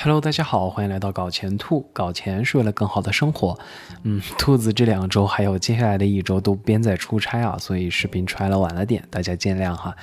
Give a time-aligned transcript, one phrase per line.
[0.00, 1.84] Hello，大家好，欢迎来到搞钱兔。
[1.92, 3.58] 搞钱是为了更好的生活。
[4.04, 9.96] 嗯，兔子这两周还有接下来的一周都边在出差啊，所以视频出来了晚了点，大家见谅哈。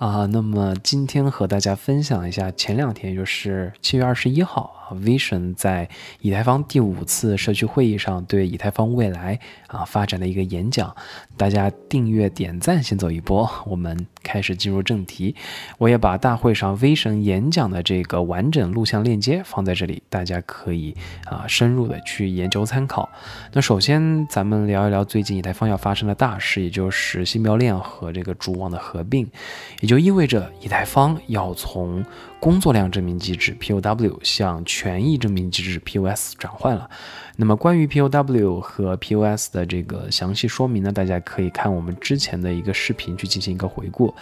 [0.00, 4.80] 啊，那么今天和大家分享一下前两天，就是七月二十一号啊。
[4.90, 5.88] Vision 在
[6.20, 9.38] 以太坊第五次社区会议上对以太坊未来
[9.68, 10.96] 啊发展的一个演讲，
[11.36, 15.36] 大家订阅点赞先走一波，我们开始进入正题。
[15.78, 23.08] 我也把大会上 Vision 演讲的这个完整录像链接放在这里，大家可以啊深入的去研究参考。
[23.52, 29.30] 那首先咱们聊一聊最近以太坊要发生的大事，也就是新标链和这个主网的合并，
[29.78, 32.06] 也就意味着以太坊要从
[32.38, 36.88] 工作量证明机制 POW 向权益证明机制 POS 转换了。
[37.34, 44.14] 那么关于 POW 和 POS 的这个详细说明呢，大家可以看我们之前的一个视频去进行一个回顾。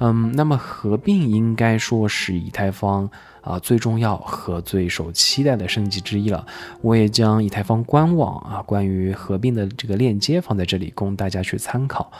[0.00, 3.08] 嗯，那么合并应该说是以太坊
[3.40, 6.46] 啊最重要和最受期待的升级之一了。
[6.82, 12.10] 我也将以太坊官网啊关于合并的这个链接放在这里，供大家去参考。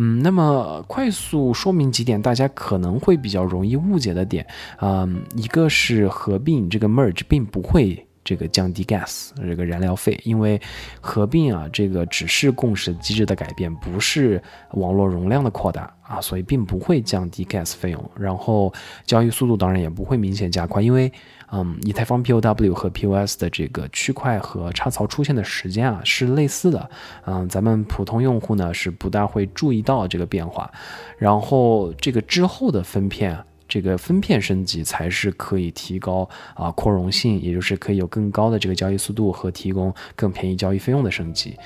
[0.00, 10.60] 嗯，那么快速说明几点大家可能会比较容易误解的点啊，一个是合并这个 merge 并不会这个降低 gas 这个燃料费，因为
[11.00, 18.10] 合并啊这个只是共识机制的改变，不是网络容量的扩大啊，所以并不会降低 gas 费用。
[18.14, 18.70] 然后
[19.06, 21.10] 交易速度当然也不会明显加快，因为。
[21.50, 26.90] 嗯，以太坊 POW 和 POS 的这个区块和插槽出现的时间啊是类似的。
[27.24, 30.70] 嗯，咱们普通用户呢是不大会注意到这个变化。
[31.16, 41.56] 然后这个之后的分片啊，这个分片升级才是可以提高啊扩容性，也就是可以有更高的这个交易速度和提供更便宜交易费用的升级。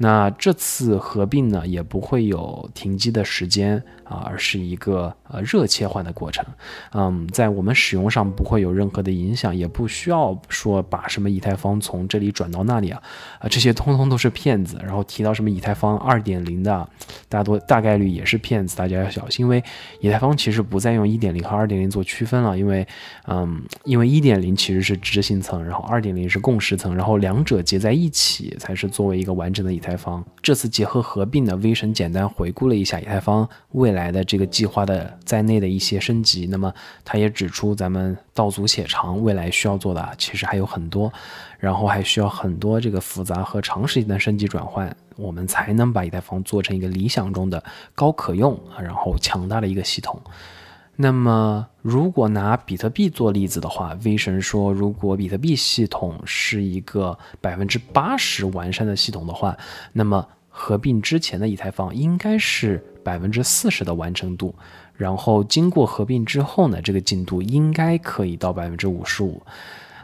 [0.00, 6.44] 那这次合并呢，也不会有停机的时间啊，而是一个呃热切换的过程。
[6.92, 13.02] 嗯，在我们使用上不会有任何的影响，也不需要说把什么以太坊从这里转到那里啊，
[13.40, 14.78] 啊，这些通通都是骗子。
[14.84, 16.88] 然后提到什么以太坊二点零的，
[17.28, 19.44] 大多大概率也是骗子，大家要小心。
[19.44, 19.62] 因为
[20.00, 22.86] 以太坊其实不再用一点零和二点零做区分了，因为
[23.26, 29.98] 嗯，因为一点零其实是执行层，然后二点零是共识层，然后两者结在一起才是作为一个完整的以太。
[29.98, 36.72] 坊这次结合合并的 V 神简单回顾了一下以太坊未来的这个计划的在内的一些升级，那么
[37.04, 41.12] 他也指出，咱们道阻且长，未来需要做的其实还有很多，
[41.58, 47.60] 然后还需要很多这个复杂和长时间的升级转换，我们才能把以太坊做成一个理想中的
[47.94, 50.20] 高可用然后强大的一个系统。
[51.00, 59.56] 那么，如果拿比特币做例子的话，V 神说，如果比特币系统是一个百分之八十完善的系统的话，
[59.92, 64.52] 那么合并之前的以太坊应该是百分之四十的完成度，
[64.96, 69.40] 然后经过合并之后呢，这个进度应该可以到百分之五十五。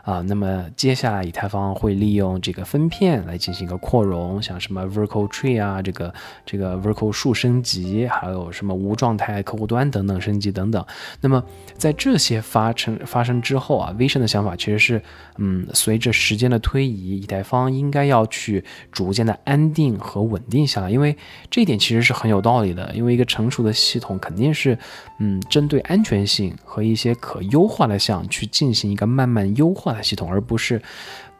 [0.04, 6.12] 啊，那么接下来以太坊会利用这个分片来进行一个扩容，像什么 Vertical Tree 啊，这个
[6.44, 10.84] 这个 Vertical 树升级，还有什么无状态客户端等等升级等等。
[11.22, 11.42] 那么
[11.78, 15.02] 在这些发生发生之后啊，Vision 的想法其实是，
[15.38, 21.16] 嗯，随着时间的推移，以太坊应该要去逐渐的安定和稳定下来，因为
[21.50, 24.78] 这一点其实是很有道理的，因为一个成熟的系统肯定是，
[25.18, 29.93] 嗯，针对安全性和一些可优化的项去进行一个慢慢优化。
[30.02, 30.80] 系统，而不是，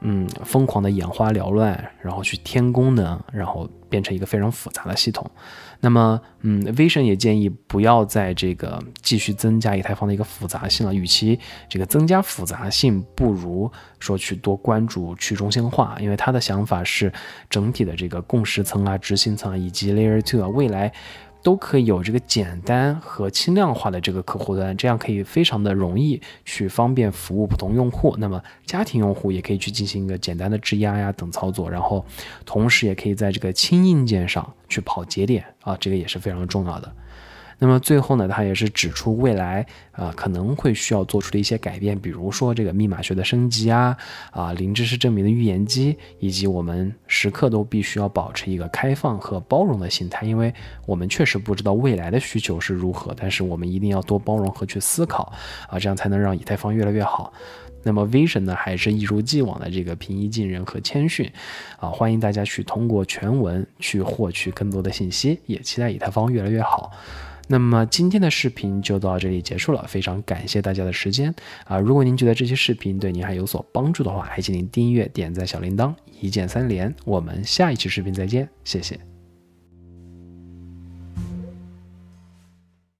[0.01, 5.31] 嗯，疯狂的眼花缭乱，然后去添功能，然后变成一个非常复杂的系统。
[5.81, 10.95] 那么，嗯，Vision 也建议不要在这个继续增加以太坊的一个复杂性了。
[10.95, 11.39] 与其
[11.69, 17.13] 这个增加复杂性，不如说去多关注去中心化，因为他的想法是
[17.51, 20.91] 整体的这个共识层啊、执行层以及 Layer Two 啊，未来。
[21.45, 28.17] 都可以有这个简单和轻量化的这个客户端，这样可以非常的容易去方便服务普通用户。
[28.19, 32.03] 那么家庭用户也可以去进行一个简单的质押呀等操作，然后
[32.47, 36.91] 同时也可以在这个轻硬件上去跑节点啊，这个也是非常重要的。
[37.59, 43.97] 那么最后呢，他也是指出未来啊可能会需要做出的一些改变，比如说这个密码学的升级啊，
[44.31, 50.53] 啊零知识证明的预言机，以及我们时刻都必须要保持一个开放和包容的心态，因为
[50.87, 55.33] 我们确实不知道未来的需求是如何，但是我们一定要多包容和去思考
[55.69, 57.33] 啊，这样才能让以太坊越来越好。
[57.87, 61.31] 那么 Vision 呢，还是一如既往的这个平易近人和谦逊
[61.79, 66.91] 啊，欢迎大家去通过全文去获取更多的信息，也期待以太坊越来越好。
[67.47, 71.79] 那么今天的视频就到这里结束了，非常感谢大家的时间啊！
[71.79, 76.95] 如果您觉得这期视频对您还有所帮助的话，还请您订阅、点赞小铃铛，一键三连。
[77.05, 79.14] 我们下一期视频再见，谢谢。